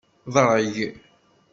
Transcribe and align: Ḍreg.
Ḍreg. 0.33 0.77